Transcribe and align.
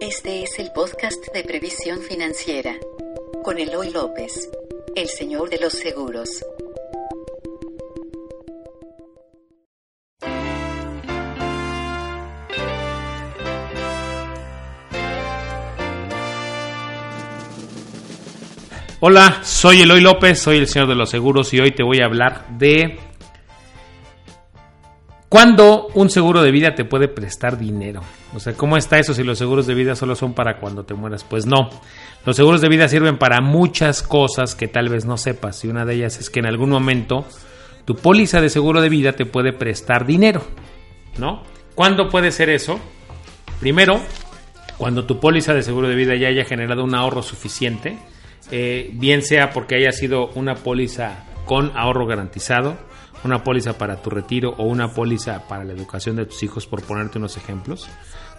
Este 0.00 0.42
es 0.42 0.58
el 0.58 0.72
podcast 0.72 1.32
de 1.32 1.42
previsión 1.42 2.00
financiera 2.02 2.76
con 3.42 3.58
Eloy 3.58 3.90
López, 3.90 4.50
el 4.94 5.08
señor 5.08 5.48
de 5.48 5.58
los 5.58 5.72
seguros. 5.72 6.44
Hola, 19.00 19.40
soy 19.44 19.80
Eloy 19.80 20.02
López, 20.02 20.38
soy 20.38 20.58
el 20.58 20.68
señor 20.68 20.88
de 20.88 20.94
los 20.94 21.08
seguros 21.08 21.54
y 21.54 21.60
hoy 21.60 21.70
te 21.70 21.82
voy 21.82 22.00
a 22.00 22.04
hablar 22.04 22.46
de 22.58 22.98
cuándo 25.36 25.88
un 25.92 26.08
seguro 26.08 26.40
de 26.40 26.50
vida 26.50 26.74
te 26.74 26.86
puede 26.86 27.08
prestar 27.08 27.58
dinero. 27.58 28.00
O 28.34 28.40
sea, 28.40 28.54
¿cómo 28.54 28.78
está 28.78 28.98
eso 28.98 29.12
si 29.12 29.22
los 29.22 29.36
seguros 29.36 29.66
de 29.66 29.74
vida 29.74 29.94
solo 29.94 30.16
son 30.16 30.32
para 30.32 30.56
cuando 30.56 30.84
te 30.84 30.94
mueras? 30.94 31.24
Pues 31.24 31.44
no. 31.44 31.68
Los 32.24 32.36
seguros 32.36 32.62
de 32.62 32.70
vida 32.70 32.88
sirven 32.88 33.18
para 33.18 33.42
muchas 33.42 34.02
cosas 34.02 34.54
que 34.54 34.66
tal 34.66 34.88
vez 34.88 35.04
no 35.04 35.18
sepas 35.18 35.62
y 35.62 35.68
una 35.68 35.84
de 35.84 35.96
ellas 35.96 36.18
es 36.20 36.30
que 36.30 36.40
en 36.40 36.46
algún 36.46 36.70
momento 36.70 37.26
tu 37.84 37.96
póliza 37.96 38.40
de 38.40 38.48
seguro 38.48 38.80
de 38.80 38.88
vida 38.88 39.12
te 39.12 39.26
puede 39.26 39.52
prestar 39.52 40.06
dinero, 40.06 40.42
¿no? 41.18 41.42
¿Cuándo 41.74 42.08
puede 42.08 42.30
ser 42.32 42.48
eso? 42.48 42.80
Primero, 43.60 44.00
cuando 44.78 45.04
tu 45.04 45.20
póliza 45.20 45.52
de 45.52 45.62
seguro 45.62 45.86
de 45.86 45.96
vida 45.96 46.14
ya 46.16 46.28
haya 46.28 46.46
generado 46.46 46.82
un 46.82 46.94
ahorro 46.94 47.22
suficiente 47.22 47.98
eh, 48.50 48.88
bien 48.94 49.20
sea 49.20 49.50
porque 49.50 49.74
haya 49.74 49.92
sido 49.92 50.28
una 50.28 50.54
póliza 50.54 51.26
con 51.44 51.72
ahorro 51.76 52.06
garantizado, 52.06 52.78
una 53.26 53.44
póliza 53.44 53.76
para 53.76 53.96
tu 53.96 54.10
retiro 54.10 54.54
o 54.56 54.64
una 54.64 54.88
póliza 54.88 55.46
para 55.46 55.64
la 55.64 55.72
educación 55.72 56.16
de 56.16 56.24
tus 56.24 56.42
hijos, 56.42 56.66
por 56.66 56.82
ponerte 56.82 57.18
unos 57.18 57.36
ejemplos, 57.36 57.88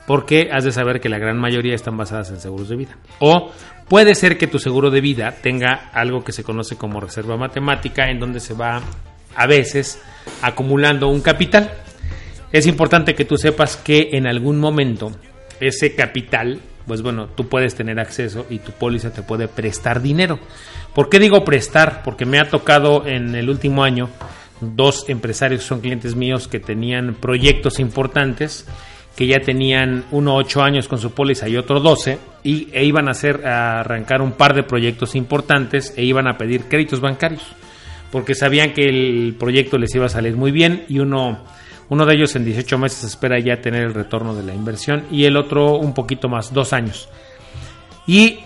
porque 0.08 0.50
has 0.52 0.64
de 0.64 0.72
saber 0.72 1.00
que 1.00 1.10
la 1.10 1.20
gran 1.20 1.38
mayoría 1.38 1.76
están 1.76 1.98
basadas 1.98 2.32
en 2.32 2.40
seguros 2.40 2.70
de 2.70 2.78
vida. 2.78 2.98
O 3.20 3.52
puede 3.88 4.16
ser 4.16 4.38
que 4.38 4.48
tu 4.48 4.58
seguro 4.58 4.90
de 4.90 5.02
vida 5.02 5.36
tenga 5.42 5.92
algo 5.94 6.24
que 6.24 6.32
se 6.32 6.44
conoce 6.44 6.76
como 6.78 7.00
reserva 7.00 7.38
matemática, 7.38 8.10
en 8.10 8.20
donde 8.20 8.40
se 8.40 8.54
va 8.54 8.82
a 9.36 9.48
veces 9.48 10.02
acumulando 10.42 11.08
un 11.10 11.22
capital. 11.22 11.72
Es 12.52 12.66
importante 12.66 13.14
que 13.14 13.26
tú 13.26 13.38
sepas 13.38 13.78
que 13.78 14.10
en 14.14 14.26
algún 14.26 14.60
momento 14.60 15.12
ese 15.60 15.96
capital 15.96 16.60
pues 16.88 17.02
bueno, 17.02 17.28
tú 17.28 17.50
puedes 17.50 17.76
tener 17.76 18.00
acceso 18.00 18.46
y 18.50 18.60
tu 18.60 18.72
póliza 18.72 19.12
te 19.12 19.22
puede 19.22 19.50
prestar 19.50 20.02
dinero. 20.02 20.40
¿Por 20.96 21.10
qué 21.10 21.20
digo 21.20 21.44
prestar? 21.44 22.02
Porque 22.04 22.26
me 22.26 22.40
ha 22.40 22.50
tocado 22.50 23.06
en 23.06 23.36
el 23.36 23.50
último 23.50 23.84
año 23.84 24.10
dos 24.62 25.06
empresarios 25.10 25.62
que 25.62 25.68
son 25.68 25.82
clientes 25.82 26.16
míos 26.16 26.48
que 26.48 26.60
tenían 26.60 27.16
proyectos 27.16 27.80
importantes 27.80 28.66
que 29.16 29.26
ya 29.26 29.40
tenían 29.40 30.06
uno 30.12 30.36
ocho 30.36 30.62
años 30.62 30.88
con 30.88 31.00
su 31.00 31.12
póliza 31.12 31.50
y 31.50 31.58
otro 31.58 31.80
12 31.80 32.20
y 32.44 32.70
e 32.72 32.86
iban 32.86 33.08
a 33.08 33.12
hacer 33.12 33.46
arrancar 33.48 34.22
un 34.22 34.34
par 34.34 34.54
de 34.54 34.64
proyectos 34.64 35.16
importantes 35.16 35.94
e 35.98 36.04
iban 36.04 36.28
a 36.28 36.38
pedir 36.38 36.66
créditos 36.66 37.02
bancarios 37.02 37.44
porque 38.12 38.36
sabían 38.36 38.74
que 38.74 38.88
el 38.88 39.36
proyecto 39.38 39.78
les 39.78 39.94
iba 39.96 40.06
a 40.06 40.10
salir 40.10 40.36
muy 40.36 40.52
bien 40.52 40.86
y 40.88 41.00
uno 41.00 41.40
uno 41.90 42.06
de 42.06 42.16
ellos 42.16 42.36
en 42.36 42.44
18 42.44 42.78
meses 42.78 43.04
espera 43.04 43.40
ya 43.40 43.62
tener 43.62 43.84
el 43.84 43.94
retorno 43.94 44.36
de 44.36 44.44
la 44.44 44.54
inversión 44.54 45.04
y 45.10 45.26
el 45.26 45.38
otro 45.38 45.78
un 45.78 45.94
poquito 45.94 46.28
más, 46.28 46.54
dos 46.54 46.74
años. 46.74 47.08
Y 48.06 48.40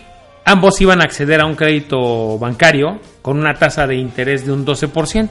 ambos 0.46 0.80
iban 0.82 1.02
a 1.02 1.06
acceder 1.06 1.42
a 1.42 1.46
un 1.46 1.56
crédito 1.56 2.38
bancario 2.38 3.00
con 3.22 3.40
una 3.40 3.56
tasa 3.56 3.88
de 3.88 3.96
interés 3.96 4.46
de 4.46 4.52
un 4.52 4.66
12%. 4.66 5.30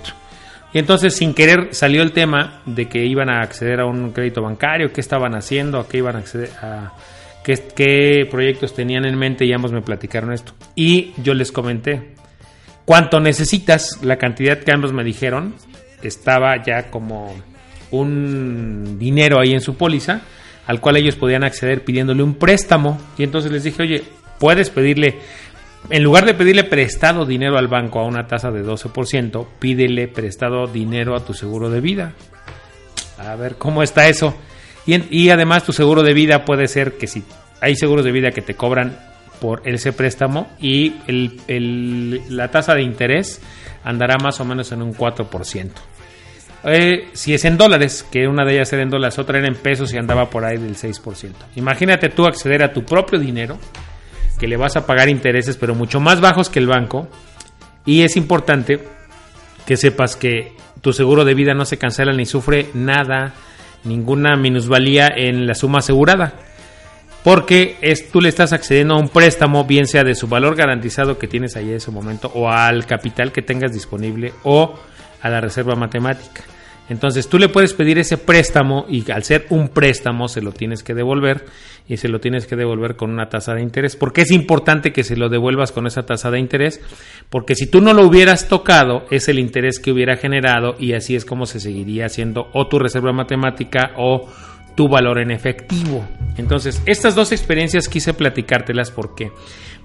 Y 0.73 0.79
entonces 0.79 1.17
sin 1.17 1.35
querer 1.35 1.69
salió 1.73 2.03
el 2.03 2.13
tema 2.13 2.63
de 2.67 2.89
que 2.89 3.05
iban 3.05 3.29
a 3.29 3.41
acceder 3.41 3.81
a 3.81 3.87
un 3.87 4.13
crédito 4.13 4.43
bancario, 4.43 4.93
qué 4.93 5.01
estaban 5.01 5.35
haciendo, 5.35 5.81
a 5.81 5.89
qué 5.89 5.99
iban 5.99 6.17
a 6.17 6.21
acceder 6.21 6.51
a 6.63 6.93
qué, 7.43 7.55
qué 7.75 8.29
proyectos 8.31 8.75
tenían 8.75 9.05
en 9.05 9.19
mente 9.19 9.45
y 9.45 9.53
ambos 9.53 9.73
me 9.73 9.83
platicaron 9.83 10.33
esto. 10.33 10.53
Y 10.75 11.13
yo 11.23 11.35
les 11.35 11.51
comenté 11.51 12.15
cuánto 12.85 13.19
necesitas, 13.21 14.01
la 14.03 14.17
cantidad 14.17 14.59
que 14.59 14.73
ambos 14.73 14.93
me 14.93 15.05
dijeron 15.05 15.55
estaba 16.03 16.63
ya 16.63 16.91
como 16.91 17.35
un 17.91 18.97
dinero 18.99 19.41
ahí 19.41 19.53
en 19.53 19.61
su 19.61 19.77
póliza 19.77 20.23
al 20.71 20.81
cual 20.81 20.97
ellos 20.97 21.17
podían 21.17 21.43
acceder 21.43 21.83
pidiéndole 21.83 22.23
un 22.23 22.35
préstamo. 22.35 22.97
Y 23.19 23.25
entonces 23.25 23.51
les 23.51 23.65
dije, 23.65 23.83
oye, 23.83 24.05
puedes 24.39 24.71
pedirle, 24.71 25.19
en 25.89 26.03
lugar 26.03 26.25
de 26.25 26.35
pedirle 26.35 26.65
prestado 26.65 27.25
dinero 27.25 27.57
al 27.57 27.69
banco 27.69 28.01
a 28.01 28.05
una 28.05 28.27
tasa 28.27 28.51
de 28.51 28.65
12%, 28.65 29.47
pídele 29.59 30.09
prestado 30.09 30.67
dinero 30.67 31.17
a 31.17 31.25
tu 31.25 31.33
seguro 31.33 31.71
de 31.71 31.81
vida. 31.81 32.13
A 33.19 33.35
ver, 33.37 33.57
¿cómo 33.57 33.83
está 33.83 34.09
eso? 34.09 34.35
Y, 34.87 35.31
además 35.31 35.65
tu 35.65 35.73
seguro 35.73 36.03
de 36.03 36.15
vida 36.15 36.45
puede 36.45 36.67
ser 36.67 36.97
que 36.97 37.07
si 37.07 37.23
hay 37.61 37.77
seguros 37.77 38.05
de 38.05 38.13
vida 38.13 38.31
que 38.31 38.43
te 38.43 38.55
cobran 38.55 38.99
por 39.41 39.63
ese 39.65 39.93
préstamo 39.93 40.49
y 40.61 40.95
la 42.29 42.51
tasa 42.51 42.75
de 42.75 42.83
interés 42.83 43.41
andará 43.85 44.17
más 44.19 44.41
o 44.41 44.45
menos 44.45 44.73
en 44.73 44.83
un 44.83 44.95
4%. 44.95 45.71
Eh, 46.65 47.09
si 47.13 47.33
es 47.33 47.45
en 47.47 47.57
dólares, 47.57 48.07
que 48.11 48.27
una 48.27 48.45
de 48.45 48.55
ellas 48.55 48.73
era 48.73 48.83
en 48.83 48.91
dólares, 48.91 49.19
otra 49.19 49.39
era 49.39 49.49
en 49.49 49.55
pesos 49.55 49.95
y 49.95 49.97
andaba 49.97 50.29
por 50.29 50.45
ahí 50.45 50.59
del 50.59 50.77
6%. 50.77 51.33
Imagínate 51.57 52.11
tú 52.11 52.27
acceder 52.27 52.63
a 52.63 52.73
tu 52.73 52.85
propio 52.85 53.19
dinero, 53.19 53.59
que 54.41 54.49
le 54.49 54.57
vas 54.57 54.77
a 54.77 54.87
pagar 54.87 55.11
intereses, 55.11 55.59
pero 55.59 55.75
mucho 55.75 56.01
más 56.01 56.21
bajos 56.21 56.49
que 56.49 56.59
el 56.59 56.67
banco. 56.67 57.09
Y 57.85 58.03
es 58.03 58.17
importante 58.17 58.81
que 59.67 59.77
sepas 59.77 60.17
que 60.17 60.55
tu 60.81 60.95
seguro 60.95 61.27
de 61.27 61.35
vida 61.35 61.53
no 61.53 61.67
se 61.67 61.77
cancela 61.77 62.13
ni 62.13 62.25
sufre 62.25 62.69
nada, 62.73 63.35
ninguna 63.85 64.37
minusvalía 64.37 65.09
en 65.15 65.47
la 65.47 65.55
suma 65.55 65.81
asegurada. 65.81 66.33
Porque 67.23 67.77
es, 67.83 68.11
tú 68.11 68.23
le 68.23 68.31
estás 68.31 68.55
accediendo 68.55 68.95
a 68.95 68.99
un 68.99 69.11
préstamo, 69.11 69.65
bien 69.65 69.87
sea 69.87 70.05
de 70.05 70.15
su 70.15 70.27
valor 70.27 70.57
garantizado 70.57 71.19
que 71.19 71.29
tienes 71.29 71.55
ahí 71.57 71.69
en 71.69 71.77
ese 71.77 71.91
momento, 71.91 72.33
o 72.35 72.51
al 72.51 72.87
capital 72.87 73.33
que 73.33 73.43
tengas 73.43 73.75
disponible, 73.75 74.33
o 74.43 74.75
a 75.21 75.29
la 75.29 75.43
reserva 75.43 75.75
matemática. 75.75 76.43
Entonces 76.91 77.29
tú 77.29 77.39
le 77.39 77.49
puedes 77.49 77.73
pedir 77.73 77.99
ese 77.99 78.19
préstamo 78.19 78.85
y 78.89 79.09
al 79.13 79.23
ser 79.23 79.47
un 79.51 79.69
préstamo 79.69 80.27
se 80.27 80.43
lo 80.43 80.51
tienes 80.51 80.83
que 80.83 80.93
devolver 80.93 81.47
y 81.89 81.99
se 81.99 82.09
lo 82.09 82.19
tienes 82.19 82.49
que 82.49 82.57
devolver 82.57 82.97
con 82.97 83.11
una 83.11 83.29
tasa 83.29 83.55
de 83.55 83.63
interés. 83.63 83.95
porque 83.95 84.23
es 84.23 84.33
importante 84.33 84.93
que 84.93 85.05
se 85.05 85.17
lo 85.17 85.29
devuelvas 85.29 85.71
con 85.71 85.87
esa 85.87 86.03
tasa 86.03 86.33
de 86.33 86.41
interés? 86.41 86.81
Porque 87.31 87.55
si 87.55 87.69
tú 87.69 87.81
no 87.81 87.95
lo 87.95 88.05
hubieras 88.05 88.49
tocado 88.49 89.05
es 89.13 89.29
el 89.29 89.39
interés 89.39 89.79
que 89.79 89.93
hubiera 89.93 90.17
generado 90.17 90.75
y 90.81 90.95
así 90.95 91.15
es 91.15 91.25
como 91.25 91.47
se 91.47 91.61
seguiría 91.61 92.07
haciendo 92.07 92.49
o 92.55 92.67
tu 92.67 92.81
reserva 92.81 93.13
matemática 93.13 93.93
o 93.97 94.29
tu 94.81 94.89
valor 94.89 95.19
en 95.19 95.31
efectivo. 95.31 96.09
Entonces, 96.39 96.81
estas 96.87 97.15
dos 97.15 97.33
experiencias 97.33 97.87
quise 97.87 98.15
platicártelas 98.15 98.91
porque 98.91 99.31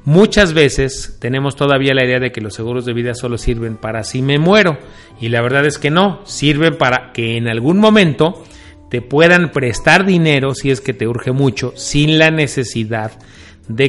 muchas 0.06 0.54
veces 0.54 1.18
tenemos 1.20 1.58
todavía 1.58 1.94
la 1.94 2.06
idea 2.06 2.22
de 2.22 2.32
que 2.32 2.40
los 2.40 2.54
seguros 2.54 2.86
de 2.86 2.94
vida 2.94 3.14
solo 3.14 3.38
sirven 3.38 3.76
para 3.76 4.06
si 4.06 4.22
me 4.22 4.40
muero. 4.40 4.78
Y 5.20 5.28
la 5.28 5.42
verdad 5.42 5.66
es 5.66 5.80
que 5.80 5.92
no, 5.92 6.22
sirven 6.24 6.78
para 6.78 7.12
que 7.12 7.36
en 7.36 7.50
algún 7.50 7.78
momento 7.78 8.42
te 8.90 9.02
puedan 9.02 9.52
prestar 9.52 10.06
dinero 10.06 10.56
si 10.56 10.72
es 10.72 10.80
que 10.80 10.94
te 10.94 11.10
urge 11.10 11.34
mucho, 11.34 11.74
sin 11.76 12.18
la 12.18 12.32
necesidad 12.32 13.12
de 13.12 13.26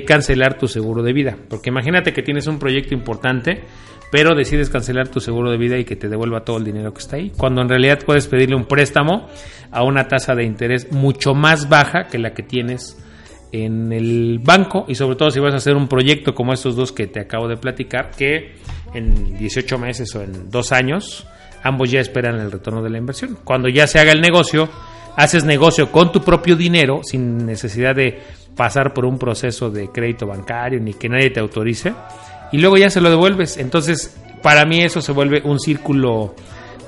cancelar 0.06 0.58
tu 0.58 0.68
seguro 0.68 1.02
de 1.02 1.12
vida. 1.12 1.36
Porque 1.48 1.70
imagínate 1.70 2.12
que 2.12 2.22
tienes 2.22 2.46
un 2.46 2.58
proyecto 2.58 2.94
importante 2.94 3.64
pero 4.10 4.34
decides 4.34 4.70
cancelar 4.70 5.08
tu 5.08 5.20
seguro 5.20 5.50
de 5.50 5.58
vida 5.58 5.78
y 5.78 5.84
que 5.84 5.96
te 5.96 6.08
devuelva 6.08 6.44
todo 6.44 6.58
el 6.58 6.64
dinero 6.64 6.92
que 6.92 7.00
está 7.00 7.16
ahí, 7.16 7.32
cuando 7.36 7.62
en 7.62 7.68
realidad 7.68 8.00
puedes 8.04 8.26
pedirle 8.26 8.56
un 8.56 8.66
préstamo 8.66 9.28
a 9.70 9.82
una 9.82 10.06
tasa 10.08 10.34
de 10.34 10.44
interés 10.44 10.92
mucho 10.92 11.34
más 11.34 11.68
baja 11.68 12.06
que 12.06 12.18
la 12.18 12.32
que 12.32 12.42
tienes 12.42 13.02
en 13.52 13.92
el 13.92 14.38
banco 14.42 14.84
y 14.88 14.94
sobre 14.94 15.16
todo 15.16 15.30
si 15.30 15.40
vas 15.40 15.54
a 15.54 15.58
hacer 15.58 15.76
un 15.76 15.88
proyecto 15.88 16.34
como 16.34 16.52
estos 16.52 16.76
dos 16.76 16.92
que 16.92 17.06
te 17.06 17.20
acabo 17.20 17.48
de 17.48 17.56
platicar, 17.56 18.10
que 18.10 18.56
en 18.94 19.36
18 19.36 19.78
meses 19.78 20.14
o 20.14 20.22
en 20.22 20.50
dos 20.50 20.72
años 20.72 21.26
ambos 21.62 21.90
ya 21.90 22.00
esperan 22.00 22.38
el 22.38 22.52
retorno 22.52 22.82
de 22.82 22.90
la 22.90 22.98
inversión. 22.98 23.38
Cuando 23.42 23.68
ya 23.68 23.86
se 23.86 23.98
haga 23.98 24.12
el 24.12 24.20
negocio, 24.20 24.68
haces 25.16 25.44
negocio 25.44 25.90
con 25.90 26.12
tu 26.12 26.22
propio 26.22 26.54
dinero 26.54 27.00
sin 27.02 27.44
necesidad 27.44 27.94
de 27.94 28.20
pasar 28.56 28.94
por 28.94 29.04
un 29.04 29.18
proceso 29.18 29.70
de 29.70 29.88
crédito 29.88 30.26
bancario 30.26 30.80
ni 30.80 30.94
que 30.94 31.08
nadie 31.08 31.30
te 31.30 31.40
autorice 31.40 31.92
y 32.52 32.58
luego 32.58 32.76
ya 32.76 32.90
se 32.90 33.00
lo 33.00 33.10
devuelves. 33.10 33.58
Entonces, 33.58 34.16
para 34.42 34.64
mí 34.64 34.80
eso 34.80 35.00
se 35.00 35.12
vuelve 35.12 35.42
un 35.44 35.60
círculo, 35.60 36.34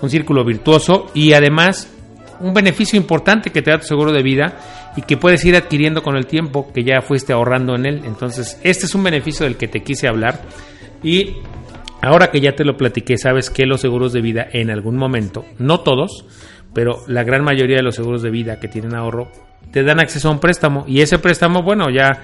un 0.00 0.10
círculo 0.10 0.44
virtuoso 0.44 1.10
y 1.14 1.32
además 1.32 1.92
un 2.40 2.54
beneficio 2.54 2.96
importante 2.96 3.50
que 3.50 3.62
te 3.62 3.70
da 3.70 3.78
tu 3.78 3.86
seguro 3.86 4.12
de 4.12 4.22
vida 4.22 4.58
y 4.96 5.02
que 5.02 5.16
puedes 5.16 5.44
ir 5.44 5.56
adquiriendo 5.56 6.02
con 6.02 6.16
el 6.16 6.26
tiempo 6.26 6.72
que 6.72 6.84
ya 6.84 7.02
fuiste 7.02 7.32
ahorrando 7.32 7.74
en 7.74 7.86
él. 7.86 8.02
Entonces, 8.04 8.58
este 8.62 8.86
es 8.86 8.94
un 8.94 9.02
beneficio 9.02 9.44
del 9.44 9.56
que 9.56 9.68
te 9.68 9.82
quise 9.82 10.08
hablar 10.08 10.40
y 11.02 11.36
ahora 12.00 12.30
que 12.30 12.40
ya 12.40 12.52
te 12.52 12.64
lo 12.64 12.76
platiqué, 12.76 13.18
sabes 13.18 13.50
que 13.50 13.66
los 13.66 13.80
seguros 13.80 14.12
de 14.12 14.20
vida 14.20 14.46
en 14.52 14.70
algún 14.70 14.96
momento, 14.96 15.44
no 15.58 15.80
todos, 15.80 16.24
pero 16.72 17.02
la 17.08 17.24
gran 17.24 17.42
mayoría 17.42 17.76
de 17.76 17.82
los 17.82 17.96
seguros 17.96 18.22
de 18.22 18.30
vida 18.30 18.60
que 18.60 18.68
tienen 18.68 18.94
ahorro 18.94 19.30
te 19.72 19.82
dan 19.82 20.00
acceso 20.00 20.28
a 20.28 20.32
un 20.32 20.40
préstamo 20.40 20.84
y 20.86 21.00
ese 21.00 21.18
préstamo, 21.18 21.62
bueno, 21.62 21.90
ya 21.90 22.22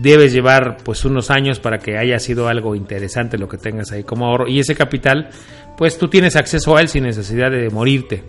debes 0.00 0.32
llevar 0.32 0.78
pues 0.84 1.04
unos 1.04 1.30
años 1.30 1.58
para 1.58 1.78
que 1.78 1.96
haya 1.96 2.18
sido 2.18 2.48
algo 2.48 2.74
interesante 2.74 3.38
lo 3.38 3.48
que 3.48 3.56
tengas 3.56 3.92
ahí 3.92 4.04
como 4.04 4.26
ahorro 4.26 4.46
y 4.46 4.60
ese 4.60 4.74
capital 4.74 5.30
pues 5.76 5.98
tú 5.98 6.08
tienes 6.08 6.36
acceso 6.36 6.76
a 6.76 6.80
él 6.80 6.88
sin 6.88 7.04
necesidad 7.04 7.50
de 7.50 7.70
morirte. 7.70 8.24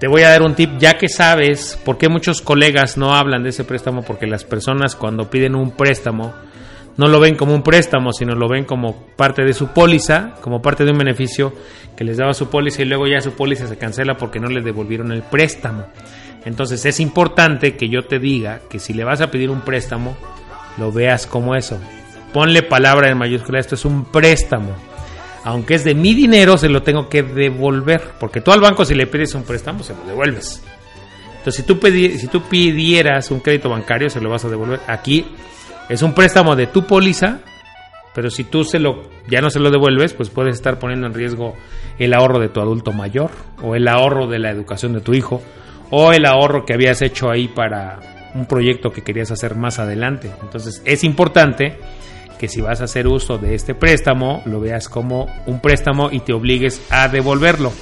te 0.00 0.08
voy 0.08 0.22
a 0.22 0.30
dar 0.30 0.42
un 0.42 0.54
tip, 0.54 0.78
ya 0.78 0.96
que 0.96 1.08
sabes 1.08 1.78
por 1.84 1.98
qué 1.98 2.08
muchos 2.08 2.40
colegas 2.40 2.96
no 2.96 3.14
hablan 3.14 3.42
de 3.42 3.50
ese 3.50 3.64
préstamo, 3.64 4.02
porque 4.02 4.26
las 4.26 4.44
personas 4.44 4.94
cuando 4.94 5.28
piden 5.28 5.54
un 5.54 5.72
préstamo 5.72 6.34
no 6.96 7.06
lo 7.06 7.20
ven 7.20 7.36
como 7.36 7.54
un 7.54 7.62
préstamo, 7.62 8.12
sino 8.12 8.34
lo 8.34 8.48
ven 8.48 8.64
como 8.64 9.06
parte 9.16 9.44
de 9.44 9.52
su 9.52 9.68
póliza, 9.68 10.34
como 10.40 10.60
parte 10.60 10.84
de 10.84 10.90
un 10.90 10.98
beneficio 10.98 11.52
que 11.96 12.04
les 12.04 12.16
daba 12.16 12.34
su 12.34 12.50
póliza 12.50 12.82
y 12.82 12.86
luego 12.86 13.06
ya 13.06 13.20
su 13.20 13.32
póliza 13.32 13.68
se 13.68 13.78
cancela 13.78 14.16
porque 14.16 14.40
no 14.40 14.48
les 14.48 14.64
devolvieron 14.64 15.12
el 15.12 15.22
préstamo. 15.22 15.86
Entonces 16.48 16.84
es 16.84 16.98
importante 16.98 17.76
que 17.76 17.88
yo 17.88 18.02
te 18.02 18.18
diga 18.18 18.60
que 18.68 18.78
si 18.78 18.94
le 18.94 19.04
vas 19.04 19.20
a 19.20 19.30
pedir 19.30 19.50
un 19.50 19.60
préstamo, 19.60 20.16
lo 20.78 20.90
veas 20.90 21.26
como 21.26 21.54
eso. 21.54 21.78
Ponle 22.32 22.62
palabra 22.62 23.10
en 23.10 23.18
mayúscula, 23.18 23.60
esto 23.60 23.74
es 23.74 23.84
un 23.84 24.04
préstamo 24.04 24.74
aunque 25.48 25.74
es 25.74 25.84
de 25.84 25.94
mi 25.94 26.12
dinero, 26.12 26.58
se 26.58 26.68
lo 26.68 26.82
tengo 26.82 27.08
que 27.08 27.22
devolver. 27.22 28.02
Porque 28.20 28.42
tú 28.42 28.52
al 28.52 28.60
banco 28.60 28.84
si 28.84 28.94
le 28.94 29.06
pides 29.06 29.34
un 29.34 29.44
préstamo, 29.44 29.82
se 29.82 29.94
lo 29.94 30.04
devuelves. 30.04 30.62
Entonces, 31.38 31.54
si 31.54 31.62
tú, 31.62 31.78
si 31.86 32.26
tú 32.28 32.42
pidieras 32.42 33.30
un 33.30 33.40
crédito 33.40 33.70
bancario, 33.70 34.10
se 34.10 34.20
lo 34.20 34.28
vas 34.28 34.44
a 34.44 34.48
devolver. 34.48 34.80
Aquí 34.86 35.24
es 35.88 36.02
un 36.02 36.12
préstamo 36.12 36.54
de 36.54 36.66
tu 36.66 36.84
póliza, 36.84 37.38
pero 38.14 38.30
si 38.30 38.44
tú 38.44 38.62
se 38.64 38.78
lo, 38.78 39.08
ya 39.26 39.40
no 39.40 39.48
se 39.48 39.58
lo 39.58 39.70
devuelves, 39.70 40.12
pues 40.12 40.28
puedes 40.28 40.54
estar 40.54 40.78
poniendo 40.78 41.06
en 41.06 41.14
riesgo 41.14 41.54
el 41.98 42.12
ahorro 42.12 42.40
de 42.40 42.50
tu 42.50 42.60
adulto 42.60 42.92
mayor, 42.92 43.30
o 43.62 43.74
el 43.74 43.88
ahorro 43.88 44.26
de 44.26 44.40
la 44.40 44.50
educación 44.50 44.92
de 44.92 45.00
tu 45.00 45.14
hijo, 45.14 45.42
o 45.90 46.12
el 46.12 46.26
ahorro 46.26 46.64
que 46.64 46.74
habías 46.74 47.02
hecho 47.02 47.30
ahí 47.30 47.48
para 47.48 47.98
un 48.34 48.46
proyecto 48.46 48.90
que 48.90 49.02
querías 49.02 49.30
hacer 49.30 49.56
más 49.56 49.78
adelante. 49.78 50.30
Entonces, 50.42 50.82
es 50.84 51.04
importante 51.04 51.78
que 52.38 52.48
si 52.48 52.60
vas 52.60 52.80
a 52.80 52.84
hacer 52.84 53.06
uso 53.06 53.38
de 53.38 53.54
este 53.54 53.74
préstamo, 53.74 54.42
lo 54.46 54.60
veas 54.60 54.88
como 54.88 55.26
un 55.46 55.60
préstamo 55.60 56.10
y 56.10 56.20
te 56.20 56.32
obligues 56.32 56.80
a 56.90 57.08
devolverlo. 57.08 57.72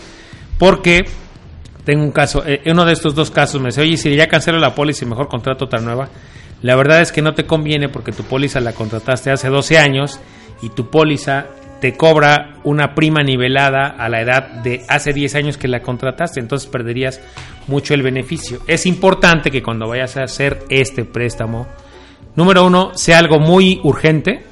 Porque 0.58 1.04
tengo 1.84 2.02
un 2.02 2.12
caso, 2.12 2.42
eh, 2.46 2.62
uno 2.66 2.84
de 2.84 2.92
estos 2.92 3.14
dos 3.14 3.30
casos 3.30 3.60
me 3.60 3.68
dice, 3.68 3.82
oye, 3.82 3.96
si 3.96 4.14
ya 4.16 4.26
cancelo 4.26 4.58
la 4.58 4.74
póliza 4.74 5.04
y 5.04 5.08
mejor 5.08 5.28
contrato 5.28 5.66
otra 5.66 5.80
nueva. 5.80 6.08
La 6.62 6.74
verdad 6.74 7.02
es 7.02 7.12
que 7.12 7.22
no 7.22 7.34
te 7.34 7.44
conviene 7.44 7.88
porque 7.88 8.12
tu 8.12 8.24
póliza 8.24 8.60
la 8.60 8.72
contrataste 8.72 9.30
hace 9.30 9.48
12 9.48 9.78
años 9.78 10.18
y 10.62 10.70
tu 10.70 10.90
póliza 10.90 11.46
te 11.80 11.94
cobra 11.94 12.54
una 12.64 12.94
prima 12.94 13.22
nivelada 13.22 13.88
a 13.88 14.08
la 14.08 14.22
edad 14.22 14.62
de 14.62 14.82
hace 14.88 15.12
10 15.12 15.34
años 15.34 15.58
que 15.58 15.68
la 15.68 15.80
contrataste, 15.80 16.40
entonces 16.40 16.68
perderías 16.68 17.20
mucho 17.66 17.94
el 17.94 18.02
beneficio. 18.02 18.60
Es 18.66 18.86
importante 18.86 19.50
que 19.50 19.62
cuando 19.62 19.88
vayas 19.88 20.16
a 20.16 20.24
hacer 20.24 20.64
este 20.70 21.04
préstamo, 21.04 21.66
número 22.34 22.64
uno, 22.64 22.92
sea 22.94 23.18
algo 23.18 23.38
muy 23.38 23.80
urgente, 23.82 24.44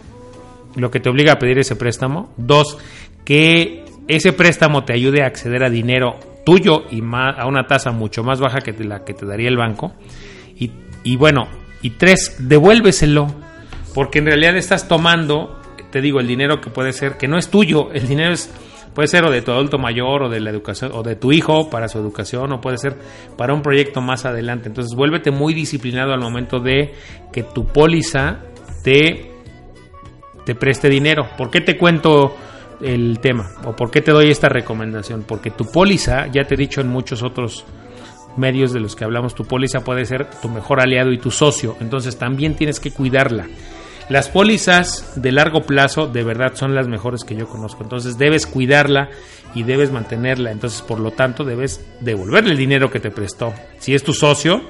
lo 0.76 0.91
que 0.91 1.00
te 1.00 1.09
obliga 1.09 1.32
a 1.32 1.38
pedir 1.38 1.59
ese 1.59 1.76
préstamo. 1.76 2.32
Dos, 2.37 2.79
que 3.25 3.85
ese 4.09 4.32
préstamo 4.32 4.85
te 4.85 4.93
ayude 4.93 5.23
a 5.23 5.27
acceder 5.27 5.65
a 5.65 5.70
dinero 5.70 6.19
tuyo 6.44 6.85
y 6.91 7.00
a 7.12 7.47
una 7.47 7.67
tasa 7.67 7.91
mucho 7.91 8.23
más 8.23 8.41
baja 8.41 8.59
que 8.59 8.73
la 8.85 9.05
que 9.05 9.15
te 9.15 9.27
daría 9.27 9.49
el 9.49 9.56
banco. 9.56 9.93
Y, 10.56 10.70
y 11.03 11.17
bueno, 11.17 11.49
y 11.82 11.91
tres, 11.91 12.37
devuélveselo, 12.38 13.29
porque 13.94 14.19
en 14.19 14.27
realidad 14.27 14.56
estás 14.56 14.88
tomando, 14.88 15.61
te 15.94 16.00
digo, 16.00 16.19
el 16.19 16.26
dinero 16.26 16.61
que 16.61 16.70
puede 16.70 16.93
ser, 16.93 17.17
que 17.17 17.29
no 17.29 17.38
es 17.38 17.49
tuyo, 17.49 17.93
el 17.93 18.08
dinero 18.08 18.32
es 18.32 18.52
puede 18.96 19.06
ser 19.06 19.25
o 19.25 19.31
de 19.31 19.43
tu 19.43 19.52
adulto 19.52 19.79
mayor 19.79 20.25
o 20.25 20.29
de 20.29 20.41
la 20.41 20.50
educación 20.50 20.91
o 20.93 21.05
de 21.05 21.14
tu 21.14 21.31
hijo 21.31 21.70
para 21.70 21.87
su 21.87 21.99
educación 21.99 22.52
o 22.52 22.61
puede 22.61 22.79
ser 22.79 22.96
para 23.37 23.55
un 23.55 23.62
proyecto 23.62 24.00
más 24.00 24.26
adelante. 24.26 24.67
Entonces, 24.67 24.96
vuélvete 24.96 25.31
muy 25.31 25.55
disciplinado 25.55 26.12
al 26.12 26.19
momento 26.19 26.58
de 26.58 26.94
que 27.32 27.44
tu 27.44 27.64
póliza 27.67 28.41
te 28.82 29.31
te 30.44 30.56
preste 30.56 30.88
dinero. 30.88 31.29
¿Por 31.38 31.49
qué 31.49 31.61
te 31.61 31.79
cuento 31.79 32.35
el 32.82 33.20
tema? 33.20 33.52
¿O 33.64 33.76
por 33.76 33.93
qué 33.93 34.00
te 34.00 34.11
doy 34.11 34.31
esta 34.32 34.49
recomendación? 34.49 35.23
Porque 35.23 35.52
tu 35.52 35.64
póliza, 35.64 36.26
ya 36.26 36.43
te 36.43 36.56
he 36.56 36.58
dicho 36.58 36.81
en 36.81 36.88
muchos 36.88 37.23
otros 37.23 37.64
medios 38.37 38.73
de 38.73 38.81
los 38.81 38.96
que 38.96 39.05
hablamos, 39.05 39.37
tu 39.37 39.44
póliza 39.44 39.85
puede 39.85 40.05
ser 40.06 40.29
tu 40.43 40.49
mejor 40.49 40.81
aliado 40.81 41.12
y 41.12 41.19
tu 41.19 41.31
socio. 41.31 41.76
Entonces 41.81 42.19
también 42.19 42.56
tienes 42.56 42.81
que 42.81 42.91
cuidarla. 42.91 43.46
Las 44.09 44.29
pólizas 44.29 45.15
de 45.17 45.33
largo 45.33 45.62
plazo 45.62 46.06
de 46.06 46.25
verdad 46.25 46.55
son 46.55 46.75
las 46.75 46.89
mejores 46.89 47.25
que 47.25 47.37
yo 47.37 47.49
conozco. 47.49 47.83
Entonces 47.83 48.19
debes 48.19 48.47
cuidarla 48.47 49.11
y 49.55 49.62
debes 49.62 49.91
mantenerla. 49.91 50.51
Entonces 50.51 50.83
por 50.83 51.01
lo 51.01 51.11
tanto 51.11 51.45
debes 51.45 51.85
devolverle 52.01 52.53
el 52.53 52.59
dinero 52.59 52.91
que 52.91 53.01
te 53.01 53.11
prestó. 53.11 53.55
Si 53.79 53.95
es 53.95 54.05
tu 54.05 54.12
socio, 54.12 54.62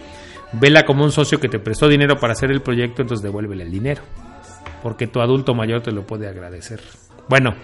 vela 0.53 0.85
como 0.85 1.05
un 1.05 1.13
socio 1.13 1.41
que 1.41 1.49
te 1.49 1.59
prestó 1.59 1.89
dinero 1.89 2.19
para 2.19 2.33
hacer 2.33 2.51
el 2.51 2.63
proyecto, 2.63 3.03
entonces 3.03 3.23
devuélvele 3.23 3.65
el 3.65 3.71
dinero 3.71 4.03
porque 4.85 5.07
tu 5.07 5.23
adulto 5.23 5.55
mayor 5.55 5.81
te 5.81 5.93
lo 5.93 6.07
puede 6.07 6.29
agradecer. 6.29 6.79
Bueno, 7.27 7.55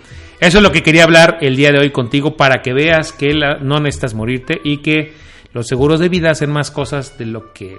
eso 0.40 0.56
es 0.56 0.64
lo 0.64 0.72
que 0.72 0.82
quería 0.82 1.04
hablar 1.04 1.36
el 1.42 1.54
día 1.54 1.70
de 1.70 1.78
hoy 1.78 1.90
contigo 1.90 2.34
para 2.34 2.62
que 2.62 2.72
veas 2.72 3.12
que 3.12 3.34
no 3.60 3.78
necesitas 3.78 4.14
morirte 4.14 4.58
y 4.64 4.78
que 4.78 5.12
los 5.52 5.66
seguros 5.66 6.00
de 6.00 6.08
vida 6.08 6.30
hacen 6.30 6.50
más 6.50 6.70
cosas 6.70 7.18
de 7.18 7.26
lo 7.26 7.52
que 7.52 7.76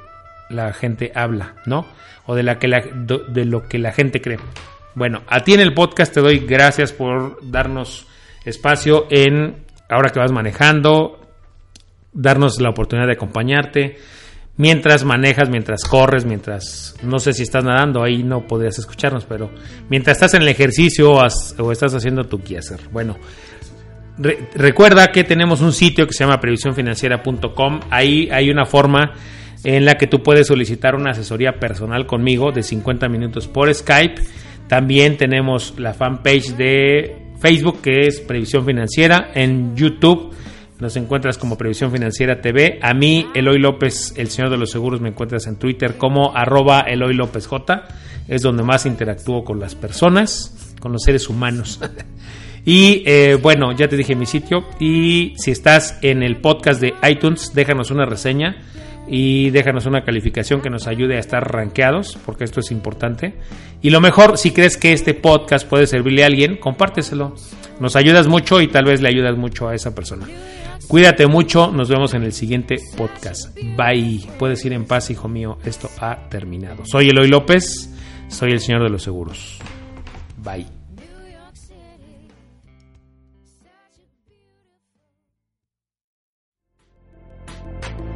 la 0.52 0.74
gente 0.74 1.12
habla, 1.16 1.56
¿no? 1.66 1.86
O 2.26 2.36
de, 2.36 2.44
la 2.44 2.60
que 2.60 2.68
de 2.68 3.46
lo 3.46 3.68
que 3.68 3.80
la 3.80 3.92
gente 3.92 4.22
cree. 4.22 4.38
Bueno, 4.94 5.24
a 5.28 5.42
ti 5.42 5.54
en 5.54 5.62
el 5.62 5.74
podcast 5.74 6.14
te 6.14 6.22
doy 6.22 6.40
gracias 6.40 6.92
por 6.92 7.40
darnos 7.50 8.08
espacio 8.46 9.08
en, 9.10 9.64
ahora 9.90 10.10
que 10.10 10.20
vas 10.20 10.32
manejando, 10.32 11.20
darnos 12.14 12.60
la 12.60 12.70
oportunidad 12.70 13.08
de 13.08 13.14
acompañarte 13.14 13.98
mientras 14.58 15.04
manejas, 15.06 15.50
mientras 15.50 15.84
corres, 15.86 16.26
mientras, 16.26 16.96
no 17.02 17.20
sé 17.20 17.34
si 17.34 17.44
estás 17.44 17.64
nadando, 17.64 18.04
ahí 18.04 18.24
no 18.24 18.46
podrías 18.48 18.78
escucharnos, 18.78 19.26
pero 19.26 19.50
mientras 19.90 20.18
estás 20.18 20.34
en 20.36 20.44
el 20.44 20.50
ejercicio 20.50 21.14
o, 21.14 21.72
estás 21.72 21.96
haciendo 21.96 22.26
tu 22.26 22.42
quehacer. 22.44 22.80
Bueno, 22.92 23.18
recuerda 24.54 25.12
que 25.12 25.24
tenemos 25.24 25.62
un 25.62 25.74
sitio 25.74 26.06
que 26.06 26.14
se 26.14 26.26
llama 26.26 26.40
previsiónfinanciera.com, 26.40 27.80
ahí 27.90 28.30
hay 28.32 28.50
una 28.50 28.66
forma 28.66 29.14
en 29.64 29.86
la 29.86 29.96
que 29.96 30.08
tú 30.08 30.24
puedes 30.24 30.48
solicitar 30.48 30.96
una 30.96 31.12
asesoría 31.12 31.60
personal 31.60 32.06
conmigo 32.06 32.52
de 32.52 32.64
50 32.64 33.08
minutos 33.10 33.48
por 33.48 33.74
Skype. 33.74 34.22
También 34.68 35.18
tenemos 35.18 35.76
la 35.78 35.94
fanpage 35.94 36.56
de 36.56 37.18
Facebook 37.40 37.82
que 37.82 38.08
es 38.08 38.22
Previsión 38.22 38.66
Financiera, 38.66 39.32
en 39.34 39.76
YouTube 39.76 40.34
nos 40.82 40.96
encuentras 40.96 41.38
como 41.38 41.60
Previsión 41.60 41.92
Financiera 41.92 42.42
TV. 42.42 42.80
A 42.82 42.96
mí, 42.96 43.28
Eloy 43.36 43.60
López, 43.60 44.16
el 44.18 44.30
señor 44.30 44.50
de 44.50 44.58
los 44.58 44.72
seguros, 44.72 45.00
me 45.00 45.10
encuentras 45.10 45.46
en 45.46 45.58
Twitter 45.58 45.96
como 45.96 46.36
arroba 46.36 46.82
Eloy 46.82 47.14
López 47.14 47.46
J. 47.46 47.88
Es 48.28 48.42
donde 48.42 48.64
más 48.64 48.88
interactúo 48.88 49.44
con 49.44 49.60
las 49.60 49.76
personas, 49.76 50.74
con 50.80 50.92
los 50.92 51.04
seres 51.04 51.30
humanos. 51.30 51.80
y 52.66 53.04
eh, 53.06 53.38
bueno, 53.40 53.74
ya 53.74 53.88
te 53.88 53.96
dije 53.96 54.16
mi 54.16 54.26
sitio. 54.26 54.66
Y 54.80 55.36
si 55.38 55.52
estás 55.52 56.00
en 56.02 56.24
el 56.24 56.38
podcast 56.38 56.82
de 56.82 56.96
iTunes, 57.08 57.52
déjanos 57.54 57.92
una 57.92 58.08
reseña 58.08 58.56
y 59.08 59.50
déjanos 59.50 59.86
una 59.86 60.04
calificación 60.04 60.62
que 60.62 60.70
nos 60.70 60.88
ayude 60.88 61.18
a 61.18 61.20
estar 61.20 61.52
rankeados, 61.52 62.18
porque 62.26 62.44
esto 62.44 62.60
es 62.60 62.72
importante. 62.72 63.36
Y 63.82 63.90
lo 63.90 64.02
mejor, 64.02 64.38
si 64.38 64.52
crees 64.52 64.78
que 64.78 64.94
este 64.94 65.14
podcast 65.14 65.68
puede 65.68 65.88
servirle 65.88 66.24
a 66.24 66.28
alguien, 66.28 66.58
compárteselo. 66.58 67.36
Nos 67.80 67.96
ayudas 67.96 68.28
mucho 68.28 68.62
y 68.62 68.68
tal 68.68 68.86
vez 68.86 69.02
le 69.02 69.10
ayudas 69.10 69.38
mucho 69.38 69.68
a 69.68 69.76
esa 69.76 69.96
persona. 69.96 70.28
Cuídate 70.88 71.26
mucho, 71.26 71.72
nos 71.72 71.90
vemos 71.90 72.14
en 72.14 72.24
el 72.24 72.34
siguiente 72.34 72.78
podcast. 72.98 73.58
Bye. 73.78 74.28
Puedes 74.38 74.64
ir 74.66 74.74
en 74.74 74.86
paz, 74.86 75.10
hijo 75.10 75.30
mío, 75.30 75.58
esto 75.64 75.90
ha 76.00 76.28
terminado. 76.30 76.84
Soy 76.86 77.10
Eloy 77.10 77.30
López, 77.30 77.90
soy 78.28 78.52
el 78.52 78.60
señor 78.60 78.84
de 78.84 78.90
los 78.90 79.02
seguros. 79.02 79.60
Bye. 80.44 80.81